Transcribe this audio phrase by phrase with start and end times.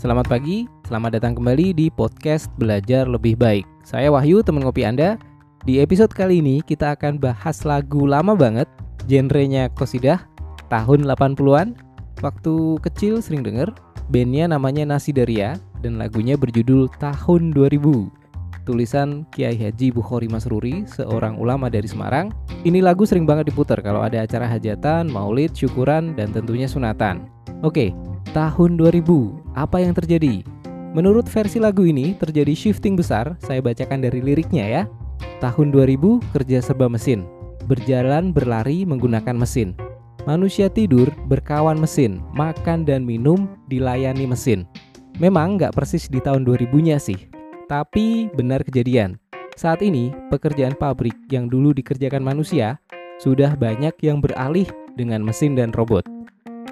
[0.00, 3.68] Selamat pagi, selamat datang kembali di podcast Belajar Lebih Baik.
[3.84, 5.20] Saya Wahyu, teman kopi Anda.
[5.68, 8.64] Di episode kali ini kita akan bahas lagu lama banget,
[9.04, 10.24] genrenya kosidah,
[10.72, 11.76] tahun 80-an.
[12.24, 13.76] Waktu kecil sering denger,
[14.08, 18.08] bandnya namanya Nasi Daria, dan lagunya berjudul Tahun 2000
[18.64, 22.32] tulisan Kiai Haji Bukhari Masruri, seorang ulama dari Semarang.
[22.64, 27.28] Ini lagu sering banget diputar kalau ada acara hajatan, maulid, syukuran, dan tentunya sunatan.
[27.60, 27.92] Oke,
[28.32, 29.04] tahun 2000,
[29.56, 30.46] apa yang terjadi?
[30.90, 34.82] Menurut versi lagu ini terjadi shifting besar, saya bacakan dari liriknya ya.
[35.38, 37.24] Tahun 2000 kerja serba mesin,
[37.70, 39.78] berjalan berlari menggunakan mesin.
[40.28, 44.68] Manusia tidur berkawan mesin, makan dan minum dilayani mesin.
[45.16, 47.30] Memang nggak persis di tahun 2000-nya sih,
[47.70, 49.16] tapi benar kejadian.
[49.54, 52.80] Saat ini, pekerjaan pabrik yang dulu dikerjakan manusia
[53.20, 54.64] sudah banyak yang beralih
[54.96, 56.08] dengan mesin dan robot.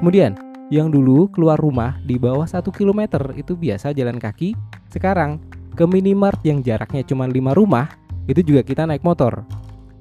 [0.00, 0.34] Kemudian,
[0.68, 4.52] yang dulu keluar rumah di bawah 1 km itu biasa jalan kaki,
[4.92, 5.40] sekarang
[5.72, 7.88] ke minimart yang jaraknya cuma 5 rumah,
[8.28, 9.44] itu juga kita naik motor.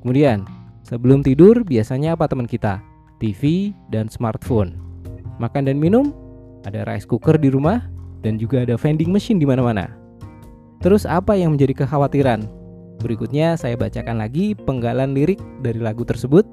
[0.04, 0.44] Kemudian,
[0.84, 2.84] sebelum tidur biasanya apa teman kita?
[3.18, 4.76] TV dan smartphone.
[5.40, 6.12] Makan dan minum,
[6.68, 7.88] ada rice cooker di rumah,
[8.22, 9.88] dan juga ada vending machine di mana-mana.
[10.84, 12.44] Terus apa yang menjadi kekhawatiran?
[13.00, 16.44] Berikutnya saya bacakan lagi penggalan lirik dari lagu tersebut.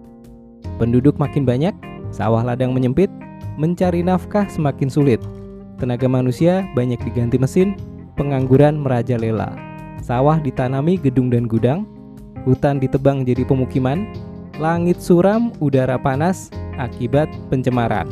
[0.77, 1.73] Penduduk makin banyak,
[2.13, 3.09] sawah ladang menyempit,
[3.57, 5.21] mencari nafkah semakin sulit.
[5.79, 7.75] Tenaga manusia banyak diganti mesin,
[8.15, 9.55] pengangguran merajalela.
[10.05, 11.89] Sawah ditanami gedung dan gudang,
[12.47, 14.07] hutan ditebang jadi pemukiman,
[14.61, 18.07] langit suram, udara panas akibat pencemaran.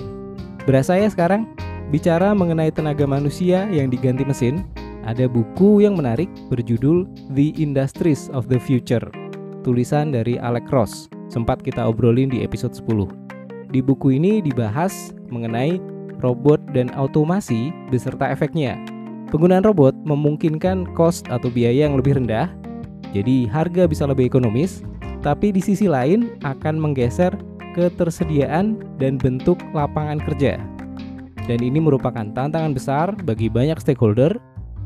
[0.66, 1.46] Berasa ya sekarang?
[1.92, 4.64] Bicara mengenai tenaga manusia yang diganti mesin,
[5.04, 7.04] ada buku yang menarik berjudul
[7.34, 9.02] The Industries of the Future,
[9.66, 10.92] tulisan dari Alex Ross.
[11.28, 13.21] Sempat kita obrolin di episode 10.
[13.72, 15.80] Di buku ini dibahas mengenai
[16.20, 18.76] robot dan automasi beserta efeknya.
[19.32, 22.52] Penggunaan robot memungkinkan cost atau biaya yang lebih rendah,
[23.16, 24.84] jadi harga bisa lebih ekonomis,
[25.24, 27.32] tapi di sisi lain akan menggeser
[27.72, 30.60] ketersediaan dan bentuk lapangan kerja.
[31.48, 34.36] Dan ini merupakan tantangan besar bagi banyak stakeholder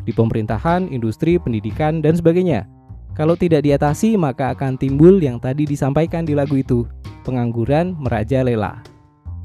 [0.07, 2.71] di pemerintahan, industri, pendidikan, dan sebagainya.
[3.19, 6.87] Kalau tidak diatasi, maka akan timbul yang tadi disampaikan di lagu itu,
[7.27, 8.87] pengangguran merajalela.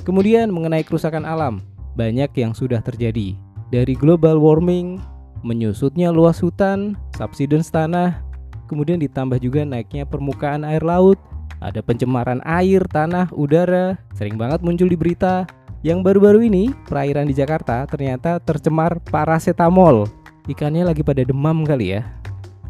[0.06, 1.66] Kemudian mengenai kerusakan alam,
[1.98, 3.34] banyak yang sudah terjadi.
[3.74, 5.02] Dari global warming,
[5.42, 8.22] menyusutnya luas hutan, subsidence tanah,
[8.70, 11.18] kemudian ditambah juga naiknya permukaan air laut,
[11.62, 15.50] ada pencemaran air, tanah, udara, sering banget muncul di berita.
[15.82, 20.06] Yang baru-baru ini, perairan di Jakarta ternyata tercemar paracetamol
[20.50, 22.02] ikannya lagi pada demam kali ya.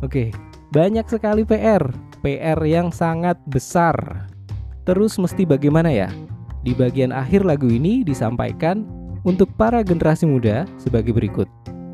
[0.03, 0.33] Oke,
[0.73, 1.83] banyak sekali PR,
[2.23, 4.27] PR yang sangat besar.
[4.83, 6.09] Terus mesti bagaimana ya?
[6.61, 8.85] Di bagian akhir lagu ini disampaikan
[9.25, 11.49] untuk para generasi muda sebagai berikut.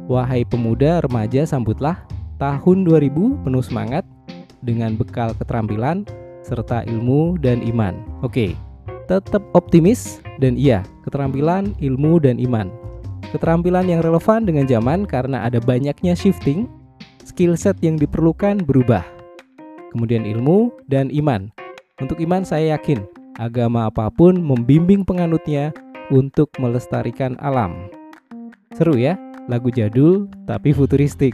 [0.07, 1.99] Wahai pemuda remaja sambutlah
[2.39, 4.03] tahun 2000 penuh semangat
[4.63, 6.07] dengan bekal keterampilan
[6.43, 7.99] serta ilmu dan iman.
[8.23, 8.55] Oke,
[9.11, 12.71] tetap optimis dan iya, keterampilan, ilmu dan iman
[13.31, 16.67] keterampilan yang relevan dengan zaman karena ada banyaknya shifting,
[17.27, 19.03] skill set yang diperlukan berubah.
[19.91, 21.51] Kemudian ilmu dan iman.
[21.97, 23.01] Untuk iman saya yakin
[23.41, 25.73] agama apa pun membimbing penganutnya
[26.13, 27.89] untuk melestarikan alam.
[28.77, 29.17] Seru ya,
[29.49, 31.33] lagu jadul tapi futuristik.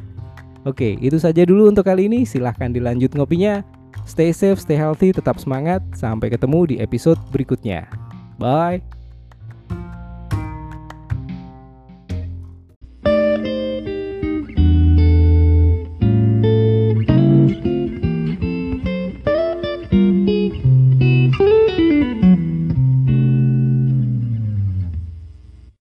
[0.64, 2.24] Oke, itu saja dulu untuk kali ini.
[2.24, 3.60] Silahkan dilanjut ngopinya.
[4.08, 5.84] Stay safe, stay healthy, tetap semangat.
[6.00, 7.84] Sampai ketemu di episode berikutnya.
[8.40, 9.03] Bye.